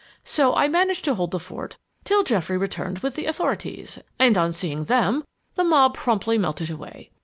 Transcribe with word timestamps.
So 0.23 0.55
I 0.55 0.67
managed 0.67 1.05
to 1.05 1.13
hold 1.13 1.29
the 1.29 1.39
fort 1.39 1.77
till 2.05 2.23
Geoffrey 2.23 2.57
returned 2.57 2.97
with 3.03 3.13
the 3.13 3.27
authorities, 3.27 4.01
and 4.17 4.35
on 4.35 4.51
seeing 4.51 4.85
them, 4.85 5.23
the 5.53 5.63
mob 5.63 5.93
promptly 5.93 6.39
melted 6.39 6.71
away. 6.71 7.11